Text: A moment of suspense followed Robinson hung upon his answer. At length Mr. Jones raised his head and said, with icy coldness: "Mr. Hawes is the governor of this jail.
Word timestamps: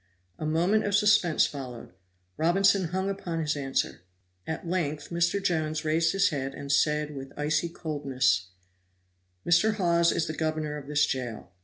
A 0.39 0.47
moment 0.47 0.83
of 0.83 0.95
suspense 0.95 1.45
followed 1.45 1.93
Robinson 2.35 2.85
hung 2.85 3.07
upon 3.07 3.39
his 3.39 3.55
answer. 3.55 4.01
At 4.47 4.67
length 4.67 5.11
Mr. 5.11 5.39
Jones 5.39 5.85
raised 5.85 6.11
his 6.13 6.29
head 6.29 6.55
and 6.55 6.71
said, 6.71 7.15
with 7.15 7.31
icy 7.37 7.69
coldness: 7.69 8.47
"Mr. 9.45 9.75
Hawes 9.75 10.11
is 10.11 10.25
the 10.25 10.33
governor 10.33 10.75
of 10.75 10.87
this 10.87 11.05
jail. 11.05 11.51